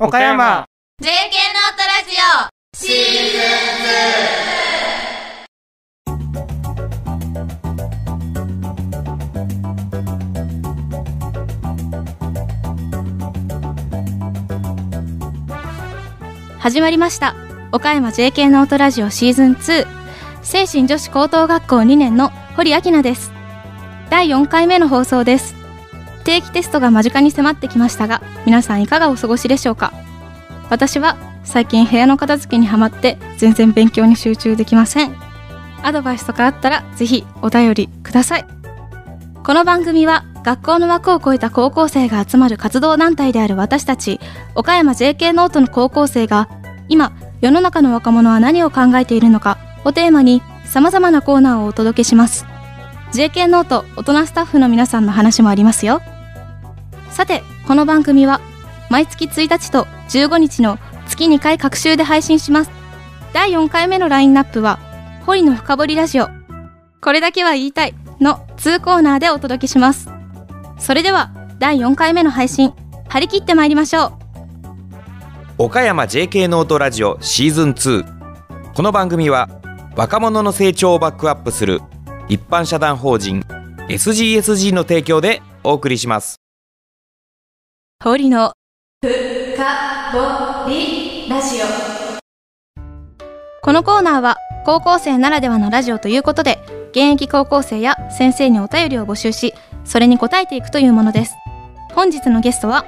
[0.00, 0.64] 岡山。
[1.02, 2.76] JK ノートラジオ。
[2.76, 2.94] シー
[3.32, 3.38] ズ
[16.54, 17.34] ン始まりました。
[17.72, 19.84] 岡山 JK ノートラジオシーズン2
[20.42, 23.32] 精神女子高等学校2年の堀明菜です。
[24.10, 25.57] 第4回目の放送です。
[26.28, 29.94] 定期テストが間近に迫ってきましたが皆さんいかがお過ごしでしょうか？
[30.68, 35.16] 私は最近部屋の片付けにハマって全然勉強に集中できません。
[35.82, 38.44] アドバイスとかあったらぜひお便りください。
[39.42, 44.20] この番組は学校の枠を超えた高校生が集まる活動団体である私たち
[44.54, 46.50] 岡山 JK ノートの高校生が
[46.90, 52.44] 今世の中の若者は何を考えているのかをテーマに様々なコーナーをお届けします。
[53.12, 56.02] JK ノート大人スタッフの皆さんの話もありますよ。
[57.18, 58.40] さてこの番組は
[58.90, 62.70] 毎月1日と15日の月2回隔週で配信します。
[63.32, 64.78] 第4回目のラインナップは
[65.26, 66.28] 堀の深掘りラジオ。
[67.00, 70.08] これだけは言いたいの2コーナーでお届けします。
[70.78, 72.72] それでは第4回目の配信
[73.08, 74.16] 張り切ってまいりましょ
[75.58, 75.64] う。
[75.64, 79.48] 岡山 JK ノートラジオシーズン2この番組は
[79.96, 81.80] 若者の成長をバックアップする
[82.28, 83.40] 一般社団法人
[83.88, 86.47] SGSG の提供でお送りします。
[88.00, 88.52] 堀の
[89.02, 89.10] 深
[90.12, 91.66] 掘りラジオ。
[93.60, 96.60] このコーナーは高校生ならではのラジオということで
[96.90, 99.52] 現役高校生や先生にお便りを募集し
[99.84, 101.34] それに答えていくというものです。
[101.92, 102.84] 本日のゲストは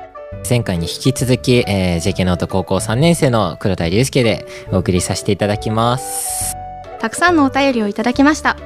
[0.49, 6.55] 前回に引き続き、えー、JK ノート高校3年生の黒田祐介でお送りさせていただきます。
[7.01, 8.57] たくさんのお便りをいただきました。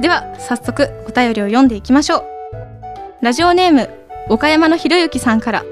[0.00, 2.24] では早速お便りを読んでいきましょう。
[3.20, 3.90] ラジオネーム
[4.30, 5.62] 岡山のひろゆきさんから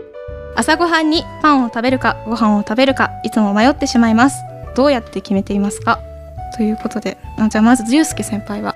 [0.59, 4.42] 朝ごはんにパンを食べるかご飯を食べるかいつも迷ってしまいます。
[4.75, 6.00] どうやって決めていますか？
[6.56, 8.75] ということであじゃあまず祐介先輩は？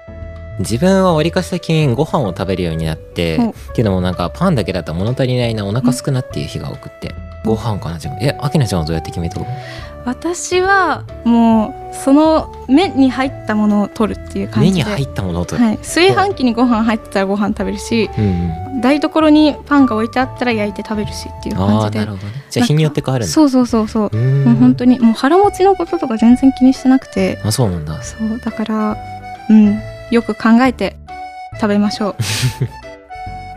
[0.61, 3.55] 自分はわりかし最近ご飯を食べるようになってほう。
[3.75, 7.17] けどもなんかパンだけだと物足りないなお腹すくなっていう日が多くって。
[7.45, 8.17] ご飯かな自分。
[8.23, 9.47] えあきなちゃんはどうやって決めたの？
[10.05, 14.85] 私はもうその麺に入ったものを取るっていう感じで。
[14.85, 18.25] 目に入ったものをと、はい、炊飯器にご飯入ってたらご飯食べるしうん。
[18.25, 22.01] うん台所にパンが置いてあったら焼いて食べるしっていうあ感じで。
[22.01, 22.45] あなるほどね。
[22.51, 23.33] じゃあ日によって変わるんだ。
[23.33, 24.17] そうそうそうそう。
[24.17, 27.39] もう本当にもう腹持ちのこととか全然気にしてなくて。
[27.45, 28.03] あそうなんだ。
[28.03, 28.41] そう。
[28.45, 28.97] だから
[29.49, 29.81] うん。
[30.11, 30.97] よく考えて
[31.61, 32.17] 食べましょう。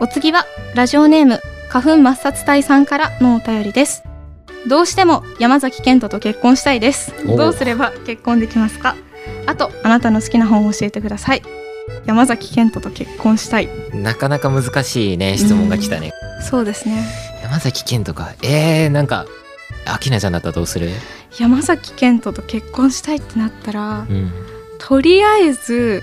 [0.00, 4.04] お次はラジオネーム花粉抹殺隊さんからのお便りです
[4.68, 7.12] どうしても山崎賢人と結婚したいです。
[7.28, 8.96] おどうすれば結婚できますか？
[9.46, 11.42] あとあなたの好きな本を教えてください。
[12.04, 13.68] 山崎賢人と結婚したい。
[13.94, 16.12] なかなか難しいね質問が来たね。
[16.42, 17.04] そうですね。
[17.42, 18.34] 山崎賢とか。
[18.42, 19.26] えー、なんか
[19.86, 20.90] あきなちゃんだったらどうする？
[21.38, 24.32] 山崎賢人と結婚したいってなったらうん。
[24.78, 26.02] とりあえず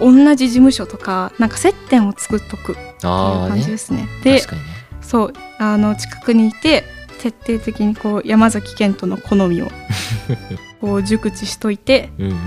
[0.00, 4.08] 同じ事務所とかなんか接点を作っとくっていう感じですね。
[4.24, 4.68] で確かにね。
[5.02, 6.84] そうあの近くにいて
[7.20, 9.68] 徹底的にこう山崎賢人の好みを
[10.80, 12.38] こう熟知しといてうん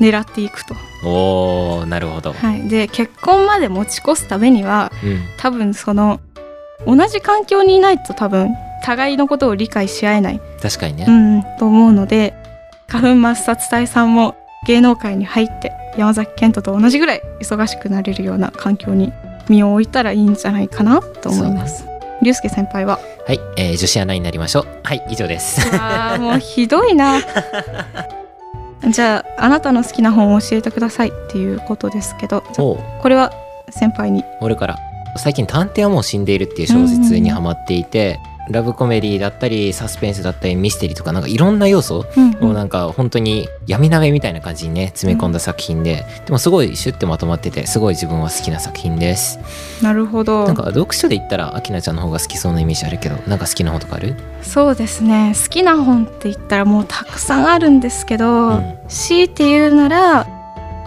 [0.00, 0.74] 狙っていくと。
[0.74, 5.22] うんおーなるほど、はい、で結婚まで持ち越すためにはうん。
[5.38, 6.20] 多分その
[6.86, 8.50] 同じ環境にいないと多分
[8.82, 12.34] 互いのことを理解し合えない、確かにね、うん、と思うので
[12.88, 14.36] 花粉抹殺隊さんも
[14.66, 19.12] 芸能界に入って山崎賢人と同じぐらい忙しくなれるような環境に
[19.48, 21.89] 身を置いたらいいんじゃないかなと思います。
[22.22, 22.98] 龍介先輩は？
[23.26, 24.66] はい、えー、女子アナになりましょう。
[24.82, 25.60] はい以上です。
[25.78, 27.20] あー もうひどいな。
[28.90, 32.78] じゃああなたの好きな本を教えてくださいっていうことですけどおう。
[33.00, 33.32] これは
[33.70, 34.24] 先輩に。
[34.40, 34.78] 俺から。
[35.16, 38.20] 最近「探偵はもう死んでいる」っていう小説にハマっていて、
[38.50, 42.04] ラブコメディだったりサスペンスだったりミステリーとかなんかいろんな要素
[42.40, 49.38] をなんか本当に闇鍋みたいな感じにね詰め込んだ作品で、でもすごいシュッてまとまっててすごい自分は好きな作品です。
[49.82, 50.44] なるほど。
[50.46, 54.16] なんか読書で言ったらアキナちゃんの方が好きそうなイメージあるけどなんか好きな本とかある？
[54.42, 55.32] そうですね。
[55.34, 58.78] 好きな本って言ったらもうたくさんあるんですけど、うん。
[58.88, 60.26] 強いて言うなら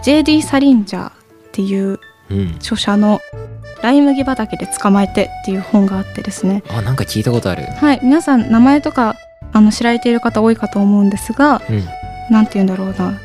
[0.02, 0.42] J.D.
[0.42, 1.12] サリンジャーっ
[1.52, 1.98] ていう
[2.30, 2.54] うん。
[2.56, 3.20] 著者の
[3.82, 6.62] 「ライ麦畑で捕まえて」っていう本があってですね。
[6.68, 7.64] あなんか聞いたことある。
[7.76, 9.16] はい皆さん名前とか
[9.52, 11.84] あの知られている方多いかと思うんですがうん。
[12.30, 13.18] なんて言うんだろうな。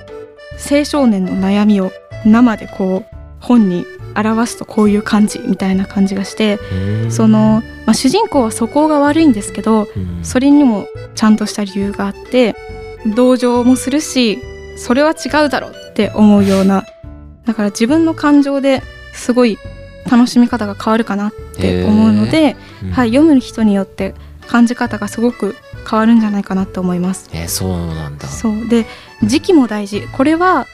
[0.72, 1.92] 青少年の悩みを
[2.26, 3.86] 生でこう本に
[4.16, 6.60] 表すとこういう感じみたいな感じがして
[7.10, 10.20] その、まあ、主人公は素行が悪いんですけどうん。
[10.24, 12.56] それにもちゃんとした理由があって
[13.16, 14.40] 同情もするし
[14.76, 16.86] それは違うだろうって思うような
[17.46, 19.58] だから自分の感情ですごい
[20.10, 22.92] 楽しみ方が変わるかなって思うので、うん。
[22.92, 24.16] はい、読む人によって
[24.48, 25.56] 感じ方がすごく
[25.90, 27.30] 変わるんじゃないかなと思います。
[27.34, 28.28] えーそうなんだ。
[28.28, 28.68] そう。
[28.68, 28.86] で
[29.24, 30.08] 時期も大事。
[30.14, 30.68] これは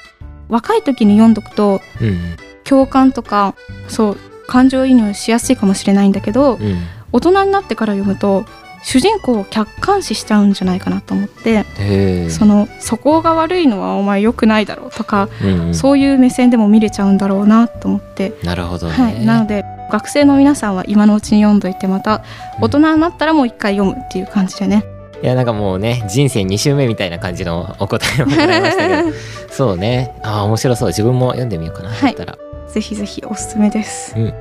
[0.48, 2.38] 若い時に読んどくとうん。
[2.64, 3.54] 共感とか
[3.88, 4.18] そう
[4.48, 6.78] 感情移入しやすいかもしれないんだけどうん。
[7.12, 8.46] 大人になってから読むと
[8.86, 11.66] 主人公を客観視しちゃうんじゃないかなと思って、
[12.30, 15.76] そのそこが悪いのはお前良くないだろうとか、うんうん。
[15.76, 22.24] そういう目線でも見れちゃうんだろうなと思って、なるほどね、はい、なので学生の皆さんは今のうちに読んどいてまた
[22.62, 24.86] 大人になったらもう一回読むっていう感じでね。
[25.24, 29.18] いやなんかもうね人生2周目みたいな感じのお答えをもらいましたけど。
[29.50, 30.14] そうね。
[30.22, 30.90] ああ面白そう。
[30.90, 32.14] 自分も読んでみようかな、はい。
[32.14, 32.38] だったら。
[32.70, 34.34] ぜひぜひおすすめです、うん。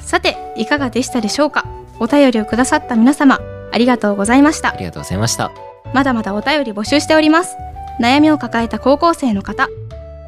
[0.00, 1.64] さていかがでしたでしょうか？
[2.02, 3.38] お便りをくださった皆様
[3.70, 4.70] ありがとうございました。
[4.74, 5.52] ありがとうございました。
[5.94, 7.56] まだまだお便り募集しております。
[8.00, 9.68] 悩みを抱えた高校生の方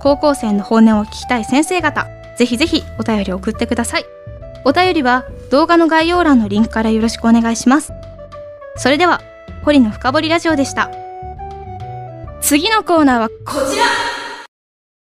[0.00, 2.06] 高校生の本音を聞きたい先生方
[2.38, 4.04] ぜひぜひお便りを送ってください。
[4.64, 7.92] お便りは動画の概要欄のリンクからよろしくお願いします。
[8.76, 9.20] それでは
[9.64, 10.90] 堀の深掘りラジオでした。
[12.40, 13.34] 次のコーナーはこ
[13.68, 13.84] ちら。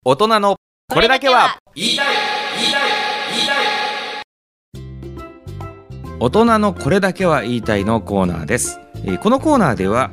[0.05, 0.57] 大人の
[0.93, 2.98] これだけは言いたい
[6.21, 10.11] 大人のこれだけは言いたいのコーナーです、えーこのコーナーでは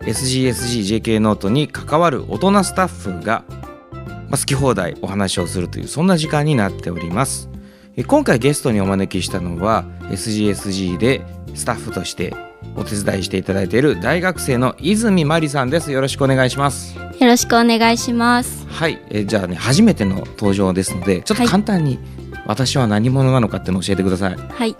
[0.00, 7.50] SGSGJK ノートに関わる大人スタッフが、まあ、好き放題お話をするというそんな時間になっております
[7.96, 11.20] えー今回ゲストにお招きしたのは SGSG で
[11.54, 12.34] スタッフとして
[12.74, 18.66] お手伝いしていただいている大学生の泉真理さんですよろしくお願いしますよろしくお願いします。
[18.66, 21.98] はい、えーじゃあね初めての登場ですのでちょっとはい簡単に
[22.46, 24.36] 私は何者なのかっていうのを教えてください。
[24.36, 24.74] はい。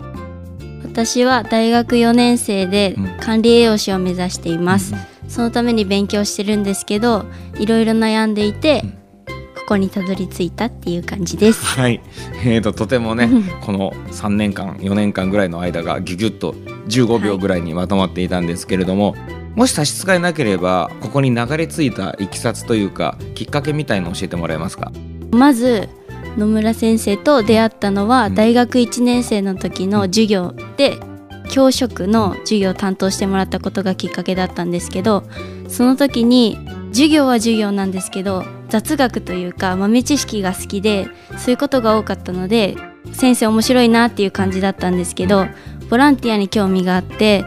[0.93, 3.17] 私は大学4年生でうん。
[3.19, 4.93] 管理栄養士を目指しています。
[5.27, 7.25] そのために勉強してるんですけど、
[7.57, 8.91] いろいろ悩んでいて、うん。
[9.55, 11.65] ここにたどり着いたっていう感じです。
[11.79, 11.99] はい、
[12.45, 13.27] えー、ととてもね
[13.61, 16.53] この3年間4年間ぐらいの間がギュギュッと
[16.89, 19.15] 15秒ぐらいにまとまっていたんですけれども、
[19.55, 24.91] もし差し支えなければここに流れ着いたいきさつというかきっかけみたいのを教えてもらえますか？
[25.31, 25.89] まず
[26.37, 28.35] 野村先生と出会ったのはうん。
[28.35, 30.97] 大学1年生の時の授業で
[31.49, 35.23] 教職の授業を担当してもらったことがきっかけだったんですけど
[35.67, 36.57] その時に
[36.89, 41.07] 授業は授業なんですけど雑学というか豆知識が好きで
[41.37, 42.75] そういうことが多かったので
[43.11, 45.45] 先生面白いなっていう感じだったんですけど
[45.89, 47.45] ボランティアに興味があって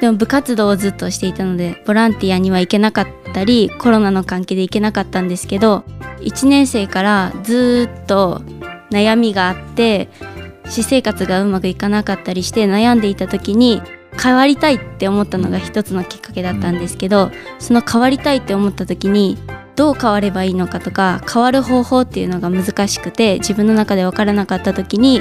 [0.00, 5.84] でも部活動をずっとしていたのでボランティアには行けなかったりコロナの関係で行けなかったんですけど
[6.20, 8.42] 1年生からずっと
[8.90, 10.08] 悩みがあって
[10.64, 13.82] 私生活がうまくいかなかったりして悩んでいた時に
[14.20, 19.38] 変わりたいって思ったのが一つのきっかけだったんですけどその変わりたいって思った時に
[19.76, 25.20] どう変わればいいのかとか変わる方法っていうのが難しくて自分の中で分からなかった時に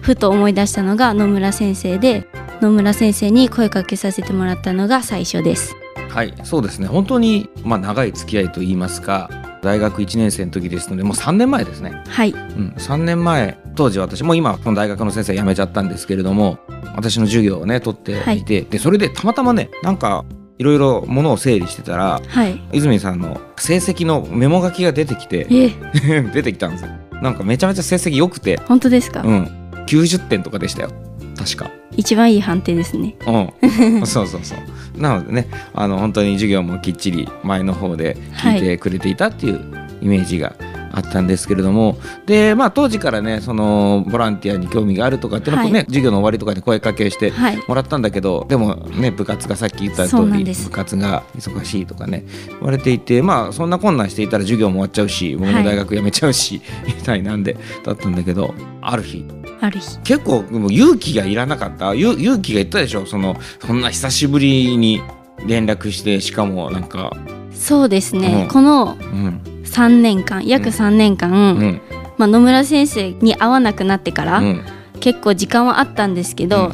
[0.00, 2.26] ふと思い出したのが野村先生で
[2.60, 5.76] 野村先生に声かけさせてもらったのが最初です。
[6.08, 6.86] はいそうですね。
[6.86, 9.30] 本当に、まあ、長い付き合いといいますか
[9.62, 12.02] 大学1年生の時ですのでもう3年前ですね。
[12.08, 16.58] はい、うん、3年前当時私も今この大学の先生辞めちゃったんですけれども
[16.96, 18.44] 私の授業をね取ってい。
[18.44, 20.24] て、でそれでたまたまねなんか
[20.58, 26.90] いろいろものを整理してたらはい、泉さんの成績のメモ書きが出てきてえ 出てきたんですよ。
[27.22, 29.44] なんかめちゃめちゃ成績良くて、本当ですか、うん、
[29.86, 30.90] 90点とかでしたよ
[31.38, 31.70] 確か。
[31.96, 33.14] 一番いい判定ですね。
[33.26, 39.60] うん、そうそうそうなのでねあの本当に授業もきっちり前の方で聞いてくれていたっていう
[40.02, 40.56] イメージが
[40.98, 45.84] あったんですけれどもでまあ当時からねそのボランティアに興味があるとかっていうのをね、はい。
[45.86, 59.24] 授業の終わりとかで声かけしてはい、もらったんだけどでもね部活がさっき言った通り部活が忙しいとかね言われていてまあそんな困難していたら授業も終わっちゃうし僕も大学辞めちゃうし、 みたいなんでだったんだけどある日。
[59.60, 59.98] ある日。
[60.00, 61.94] 結構もう勇気がいらなかった。
[61.94, 65.02] ゆ勇気がいったでしょそのそんな久しぶりに
[65.46, 67.16] 連絡してしかもなんか
[67.52, 68.48] そうですね、うん。
[68.48, 71.80] このうん3年間約3年間、うん。
[72.16, 74.64] まあ、野村先生に会わなくなってから、うん。
[75.00, 76.72] 結構時間はあったんですけど、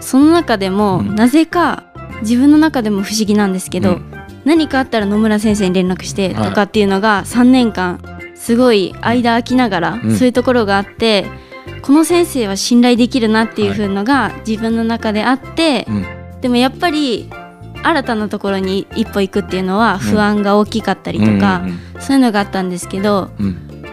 [0.00, 1.14] その中でも、うん。
[1.14, 1.84] なぜか
[2.22, 4.12] 自分の中でも不思議なんですけど、うん。
[4.44, 6.48] 何かあったら野村先生に連絡してはい。
[6.50, 8.00] とかっていうのが3年間
[8.34, 10.16] すごい間空きながら、うん。
[10.16, 11.26] そういうところがあって
[11.80, 16.40] この先生は信頼できるなっていう風のが自分の中であって、うん。
[16.40, 17.30] でもやっぱり
[17.84, 21.62] 新たなところに一歩行くっていうのは不安が大きかったりとか、
[22.00, 23.30] そういうのがあったんですけど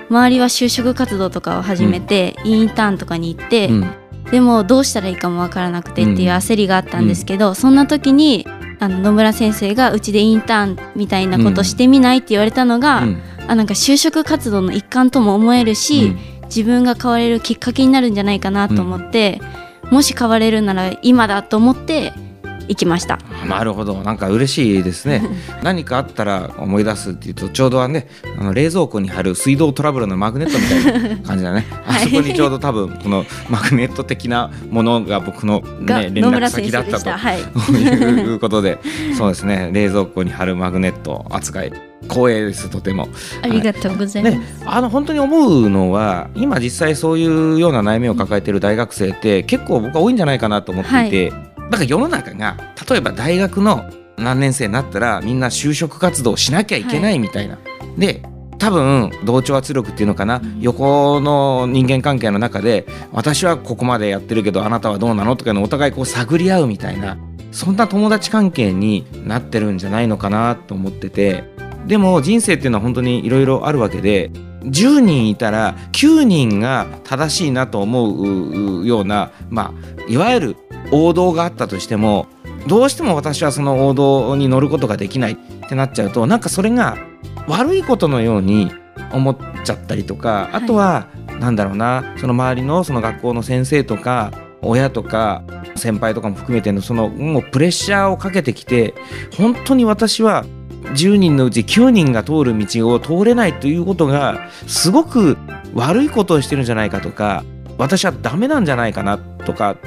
[0.09, 3.91] 周りは就職活動とかを始めて、インターンとかに行って、うん。
[4.29, 8.45] でもどうしたらいいかもわからなくてっていう焦りがあったんですけど、そんな時に
[8.79, 13.21] あの野村先生がうちでインターンみたいなことしてみないって言われたのが、うん。
[13.47, 19.41] あなんか就職活動の一環とも思えるし、自分が変われるきっかけになるんじゃないかなと思って、
[19.89, 22.13] もし変われるなら今だと思って
[22.71, 23.19] 行きました。
[23.47, 23.95] なるほど。
[24.01, 25.21] なんか嬉しいですね。
[25.61, 28.07] 何かあったら思い出すっていうとちょうどはね
[28.39, 37.11] あの冷蔵庫に貼る水道トラブルのマグネットみたいな感じだね、 あそこにちょうど多分このマグネット的なものが僕の、がね、 連絡先先だったと。
[37.11, 37.39] はい。
[37.39, 38.77] いうことで。
[39.17, 39.69] そうですね。
[39.73, 41.73] 冷蔵庫に貼るマグネット扱い。
[42.09, 43.07] 光栄ですとても。
[43.41, 44.37] ありがとうございます。
[44.37, 51.33] ね、あの本当に思うのは今実際そういうような悩みを抱えている大学生って結構僕は多いんじゃないかなと思っていて、
[51.71, 57.57] だから世の中が例えば大学の何年生になったらみんな就職活動しなきゃいけないみたいな。
[57.97, 58.21] で
[58.59, 67.17] 多分同調圧力っていうのかな、横の人間関係の中で私はここまでやってるけどあなたはどうなのとかいうのをお互いこう探り合うみたいな。
[67.51, 71.43] そんな友達関係になってるんじゃないのかなと思ってて。
[71.87, 74.29] でも人生っていうのは本当にいろいろあるわけで
[74.65, 80.55] 10人いたら9人が正しいなと思うようなまあいわゆる
[80.91, 82.27] 王道があったとしても
[82.67, 85.37] どうしても私はその王道に乗ることができないっ
[85.69, 86.97] てなっちゃうとなんかそれが
[87.47, 88.71] 悪いことのように
[89.13, 91.07] 思っちゃったりとかあとは、
[91.39, 94.31] なんだろうなその周りのその学校の先生とか
[94.61, 95.43] 親とか
[95.75, 98.93] 先輩とかも含めてのそのもうプレッシャーをかけてきて
[99.35, 100.45] 本当に私は
[100.93, 105.37] 10人のうち9人が通る道を通れないということがすごく
[105.73, 107.43] 悪いことをしてるんじゃないかとか
[107.77, 109.77] 私はダメなんじゃないかなとか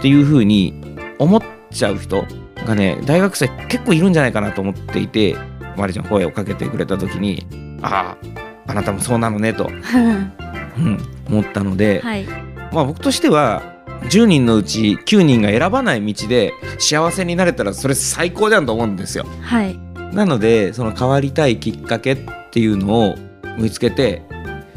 [0.00, 0.74] っていうふうに
[1.18, 2.24] 思っちゃう人
[2.66, 5.36] がね大学生結構いるんじゃないかなと思っていて
[5.76, 7.46] マリちゃん声をかけてくれた時に
[7.82, 8.40] ああ
[8.70, 9.68] あなたもそうなのねと、
[10.78, 12.24] うん、思ったので、はい。
[12.72, 13.62] まあ僕としては
[14.04, 19.26] 10人のうち9人が選ばない道で幸せになれたらそれ最高じゃんと思うんですよ。
[19.42, 19.78] はい。
[20.12, 22.18] なのでその変わりたいきっかけっ
[22.50, 23.16] ていうのを
[23.58, 24.22] 見つけて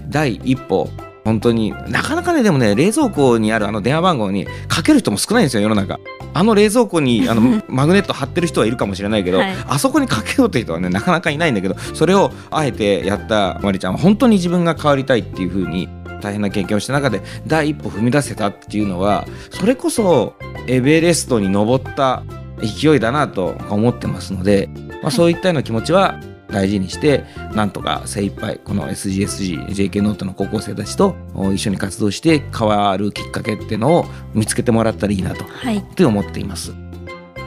[0.09, 0.89] 第一歩
[1.23, 1.73] 本当に。
[1.87, 5.99] なかなかねでもね冷蔵庫にあるあの電話番号にかける人も少ないんですよ世の中。
[6.33, 9.55] あの冷蔵庫にあの マグネット貼ってる人はいるかもしれないけど、はい。
[9.67, 15.87] あそこにかけようって人はねなかなかいないんだけどそれをあえてやったまりちゃんは本当に自分が変わりたいっていう風に
[16.21, 20.35] 大変な経験をした中で第一歩踏み出せたっていうのはそれこそ
[20.67, 22.23] エベレストに登った
[22.61, 24.69] 勢いだなと思ってますので、
[25.01, 26.19] まあ、そういったような気持ちは
[26.53, 31.15] 大事にしてなんとか精一杯この SGSGJK ノートの高校生たちと
[31.53, 35.77] 一緒に活動して変わるきっかけっていうのを見つけてもらったらいいなとはい。
[35.79, 36.73] って思っています。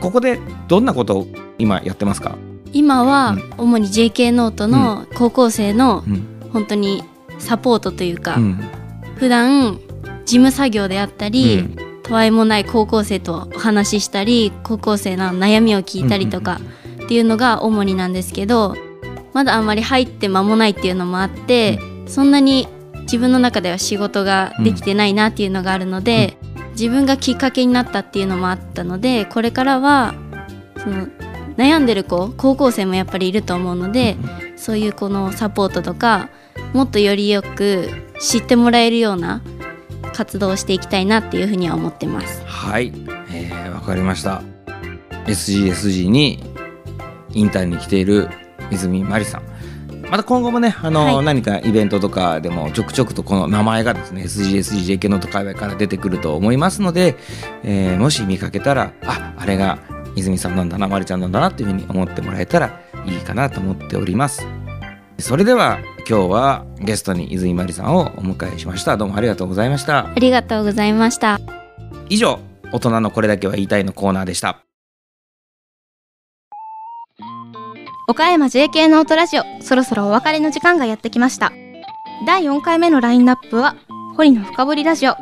[0.01, 1.27] ここでどんなことを
[1.59, 2.37] 今やってますか、
[2.73, 3.55] 今はうん。
[3.57, 6.27] 主に JK ノートの高校生のうん。
[6.53, 7.05] 本当に
[7.39, 8.61] サポートというか、うん。
[9.17, 9.79] 普段
[10.25, 11.77] 事務作業であったり、うん。
[12.03, 16.61] たわいもない高校生とお話ししたり高校生の悩みを聞いたりとか
[17.05, 18.77] っていうのが主になんですけど
[19.37, 22.69] まだあんまり入って間もないっていうのもあって、そんなに
[23.03, 26.39] 自分の中では仕事ができてないなっていうのがあるので、
[26.71, 30.15] 自分がきっかけになったっていうのもあったのでこれからは
[30.79, 31.07] その
[31.59, 34.17] 悩んでる子高校生もやっぱりいると思うので、
[34.57, 36.31] そういうこのサポートとか
[36.73, 39.43] もっとよりよく知ってもらえるような
[40.15, 42.43] 活動をしていきたいなっていうふうには思ってます。
[42.47, 42.91] はい、
[43.31, 44.43] えー、わかりました。
[45.27, 46.43] SGSG に
[47.35, 48.31] インターンに来ている
[48.71, 49.43] 泉まりさん。
[50.11, 51.25] また今後もねあの、はい。
[51.25, 57.17] 何かイベントとかでもちょくちょくとこの名前がですね SGSGJK ノート界隈から出てくると思いますので、
[57.65, 59.79] えーもし見かけたらああれが
[60.15, 64.47] 泉さんなんだなまりちゃんなんだなっていうふうに思ってもらえたらいいかなと思っております。
[65.19, 68.97] それでは今日はゲストに泉まりさんをお迎えしました。
[68.97, 70.07] どうもありがとうございました。
[70.07, 71.41] ありがとうございました。
[72.09, 72.39] 以上
[72.73, 74.66] 大人のこれだけは言いたいのコーナーでした
[78.09, 81.53] 岡山 JK ノートラジオそろそろお別れの時間がやってきました。
[82.25, 83.77] 第4回目のラインナップは
[84.17, 85.17] 堀の深掘りラジオ。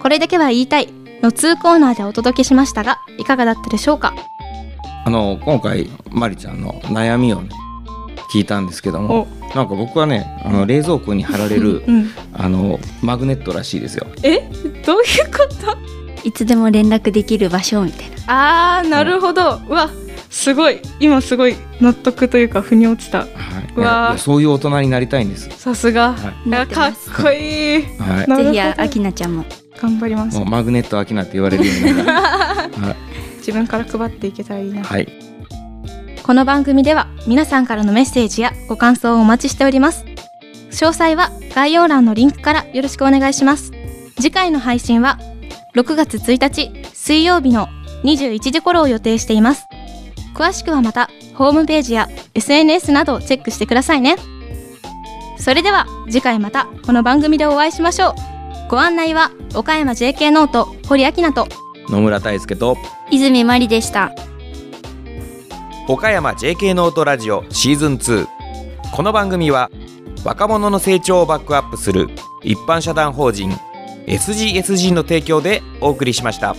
[0.00, 0.86] これだけは言いたい
[1.20, 4.14] の2コーナーでお届けしましたがいかがだったでしょうか？
[5.04, 7.48] あの今回まりちゃんの悩みをね
[8.32, 12.10] 聞いたんですけどもなんか僕はねあの冷蔵庫に貼られるうん。
[12.32, 14.06] あのマグネットらしいですよ。
[14.22, 14.48] え？
[14.86, 15.76] どういうこと？
[16.24, 18.78] いつでも連絡できる場所みたいな。
[18.78, 19.60] あーなるほど。
[19.68, 19.90] うわ
[20.38, 25.48] すごい今すごい納得というか腑に落ちたはい、そういう大人になりたいんです。
[25.50, 26.92] さすが、はいやかっ
[27.22, 28.44] こいいはい。
[28.44, 29.44] ぜひあきなちゃんも。
[29.80, 32.10] 頑張りますもうマグネットアキナって言われるようになる。
[32.10, 32.96] は
[33.38, 34.82] 自分から配っていけたらいいな、い。
[34.84, 35.08] はい。
[36.22, 40.04] この番組では皆さんからのメッセージやご感想をお待ちしております
[40.70, 43.72] 詳細は概要欄のリンクからよろしくお願いします
[44.16, 45.18] 次回の配信は
[45.74, 47.68] 6月1日水曜日の
[48.04, 49.64] 21時頃を予定しています
[50.38, 54.14] 詳しくはまたホームページや SNS などをチェックしてくださいね
[55.36, 58.14] それでは次回またこの番組でお会いしましょう
[58.70, 61.48] ご案内は岡山 JK ノート堀明菜と
[61.88, 62.76] 野村大輔と
[63.10, 64.12] 泉まりでした。
[65.88, 68.26] 岡山 JK ノートラジオシーズン2
[68.92, 69.70] この番組は
[70.22, 72.08] 若者の成長をバックアップする
[72.42, 73.52] 一般社団法人
[74.06, 76.54] SGSG の提供でお送りしました。